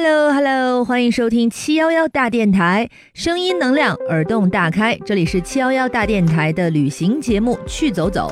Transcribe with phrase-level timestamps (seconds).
[0.00, 4.96] Hello，Hello，欢迎收听七幺幺大电台，声音能量，耳洞大开。
[5.04, 8.30] 这里是七幺幺大电台的旅行节目，去走走，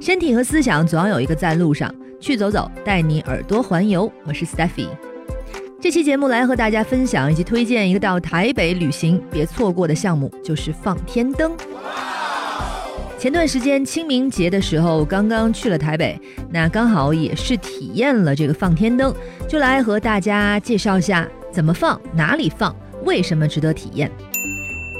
[0.00, 1.92] 身体和思想总要有一个在路上。
[2.20, 4.08] 去走走，带你耳朵环游。
[4.24, 4.86] 我是 Stephy。
[5.80, 11.52] 这期节目来和大家分享以及推荐一个到台北旅行别错过的项目，就是放天灯。
[13.18, 16.16] 前段时间清明节的时候，刚刚去了台北，
[16.50, 19.12] 那刚好也是体验了这个放天灯，
[19.48, 24.08] 就来和大家介绍一下怎么放、哪里放、为什么值得体验。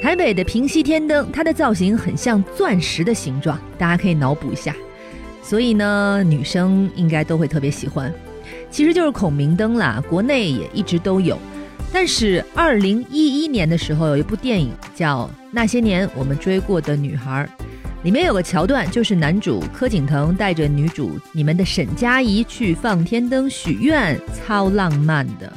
[0.03, 4.75] 台北的平溪天灯，它的造型很像钻石的形状，大家可以脑补一下，
[5.41, 8.13] 所以呢，女生应该都会特别喜欢。
[8.69, 11.39] 其实就是孔明灯啦，国内也一直都有，
[11.93, 17.49] 但是二零一一年的时候，有一部电影叫《那些年我们追过的女孩》。
[18.09, 25.53] 里面有个桥段，就是男主柯景腾带着女主你们的沈佳宜去放天灯许愿，超浪漫的。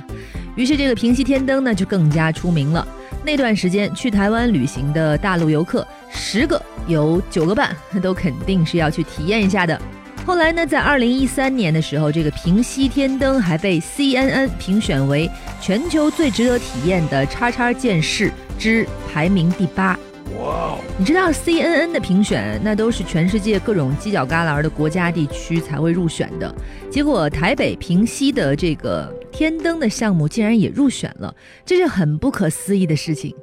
[0.58, 2.86] 于是这个平息天灯呢就更加出名了。
[3.24, 9.82] 那段时间去台湾旅行的大陆游客，十个有九个半都肯定是要去体验一下的。
[10.26, 19.98] 后来呢，在二零一三年的时候，这个平息天灯还被 CNN 评选为全球最值得体验的叉叉件事之排名第八。
[20.40, 20.78] 哇！
[20.98, 26.54] 你知道 C N N 的评选，那都是全世界各种犄角旮旯的国家地区才会入选的。
[26.90, 31.34] 结果台北平西的这个天灯的项目竟然也入选了，
[31.66, 33.36] 这是很不可思议的事情。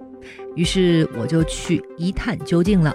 [0.54, 2.92] 于是我就去一探究竟了。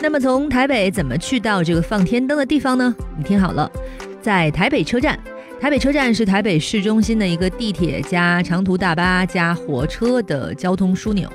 [0.00, 2.94] 那么从台北怎么去到这个放天灯的地方呢？
[3.16, 3.70] 你听好了，
[4.22, 5.18] 在台北车站。
[5.60, 11.28] 台北车站是台北市中心的一个地铁加长途大巴加火车的交通枢纽。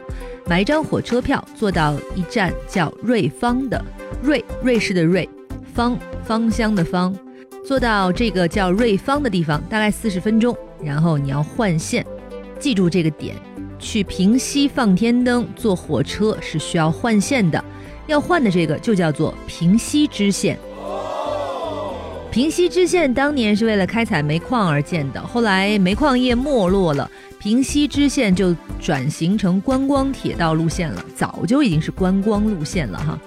[0.45, 3.83] 买一张火车票，坐到一站叫瑞芳的
[4.22, 5.27] 瑞瑞士的瑞
[5.73, 7.16] 芳芳香的芳，
[7.66, 10.55] 坐到这个叫瑞芳的地方，大概四十分钟。
[10.83, 12.05] 然后你要换线，
[12.59, 13.36] 记住这个点，
[13.80, 17.64] 去平西放天灯，坐火车是需要换线的。
[18.08, 20.59] 要换的这个就叫做平西支线。
[22.33, 27.08] 平西支线当年是为了开采煤矿而建的，后来煤矿业没落了。
[27.38, 33.20] 平西支线就转型成观光铁道路线了，早就已经是观光路线了哈。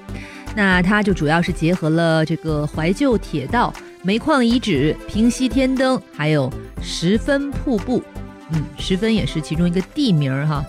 [0.57, 3.73] 那它就主要是结合了这个怀旧铁道、
[4.03, 6.53] 煤矿遗址、平西天灯，还有
[6.83, 8.03] 十分瀑布。
[8.51, 10.65] 嗯，十分也是其中一个地名哈。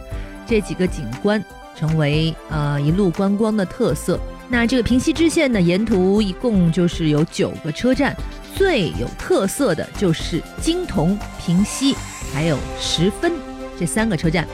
[0.45, 1.43] 这几个景观
[1.75, 4.19] 成为呃一路观光的特色。
[4.49, 8.15] 那这个平西支线呢，沿途一共就是有九个车站，
[8.55, 11.95] 最有特色的就是金铜平西。
[12.33, 13.31] 还有十分
[13.79, 14.45] 这三个车站，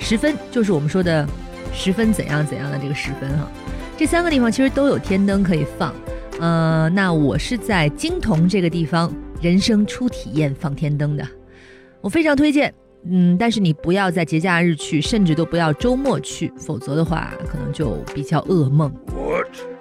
[0.00, 1.26] 十分就是我们说的
[1.72, 3.48] 十分怎样怎样的这个十分哈，
[3.96, 5.94] 这三个地方其实都有天灯可以放，
[6.40, 11.24] 呃，那我是在金铜这个地方人生初体验放天灯的，
[12.00, 12.74] 我非常推荐，
[13.04, 18.92] 嗯，但是你不要在节假日去，甚至都不要周末去，否则的话可能就比较噩梦。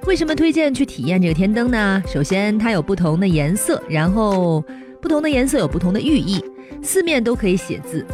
[0.06, 2.02] 为什么推荐去体验这个天灯呢？
[2.08, 4.64] 首先它有不同的颜色，然后
[5.02, 6.44] 不同的颜色有不同的寓意。
[6.82, 8.06] 四面都可以写字。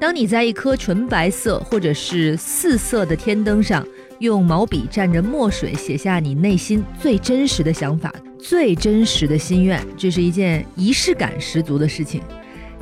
[0.00, 3.84] 当你在一颗纯白色或者是四色的天灯上，
[4.20, 12.22] 用毛笔蘸着墨水写下你内心最真实的想法、最真实的心愿，这是一件仪式感十足的事情。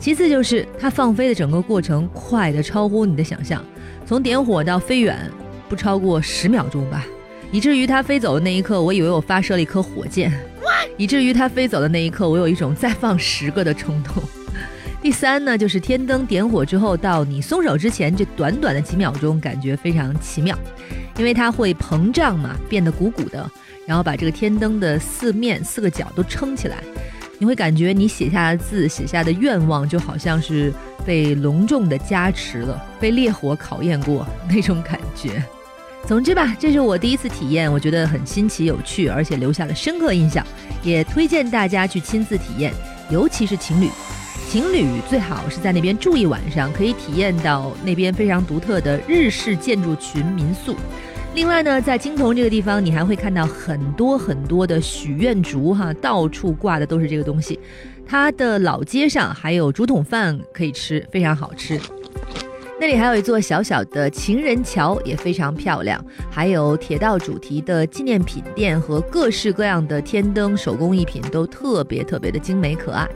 [0.02, 3.64] 其次就是它放飞的整个过程快的超乎你的想象，
[4.04, 5.16] 从点火到飞远
[5.68, 7.06] 不超过十秒钟吧，
[7.52, 10.32] 以至于它飞走的那一刻，我以为我发射了一颗火箭，
[10.96, 14.20] 以至于它飞走的那一刻，我有一种再放十个的冲动。
[15.00, 20.58] 第三呢，就是天灯点火之后到你松手之前这短短的几秒钟，感觉非常奇妙，
[21.16, 23.48] 因为它会膨胀嘛，变得鼓鼓的，
[23.86, 26.78] 然后把这个天灯的四面四个角都撑起来，
[27.42, 30.72] 你会感觉你写下的字、写下的愿望，就好像是
[31.04, 35.42] 被隆重的加持了，被烈火考验过那种感觉。
[36.06, 40.46] 总之吧，这是我第一次体验，我觉得很新奇有趣，而且留下了深刻印象，
[40.84, 42.72] 也推荐大家去亲自体验，
[43.10, 43.88] 尤其是情侣。
[44.48, 50.76] 情侣最好是在那边住一晚上，可以体验到那边非常独特的日式建筑群民宿。
[51.34, 57.58] 另外呢，在金铜这个地方，你还会看到很多很多的许愿竹，哈，到处挂的都是这个东西。
[58.06, 61.80] 它的老街上还有竹筒饭可以吃，非常好吃。
[62.78, 66.04] 那里还有一座小小的情人桥，也非常漂亮。
[66.30, 73.08] 还有铁道主题的纪念品店和各式各样的天灯手工艺品，都特别特别的精美可爱。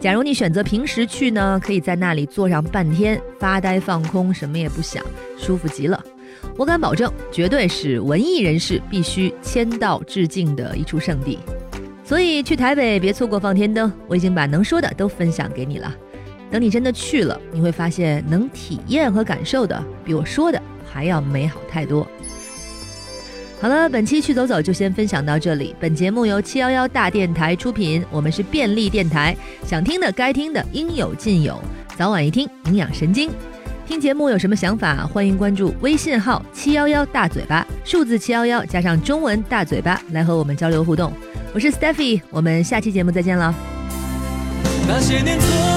[0.00, 5.04] 假如你选择平时去呢，可以在那里坐上半天，发呆放空，什么也不想，
[5.38, 6.02] 舒服极了。
[6.56, 11.38] 我敢保证，绝对是文艺人士必须签到致敬的一处圣地。
[12.04, 15.94] 所以去台北别错过放天灯，我已经把能说的都分享给你了。
[16.50, 22.04] 等你真的去了，你会发现能体验和感受的比我说的还要美好太多。
[23.60, 25.76] 好了，本期去走走就先分享到这里。
[25.78, 31.60] 本节目由七幺幺大电台出品，我们是便利电台，想听的该听的应有尽有，
[31.96, 33.30] 早晚一听营养神经。
[33.90, 35.04] 听节目有什么想法？
[35.04, 41.12] 欢迎关注微信号七幺幺大嘴巴，数字七幺幺加上中文大嘴巴来和我们交流互动。
[41.52, 43.52] 我是 Steffi，我们下期节目再见了。
[44.86, 45.69] 那些年错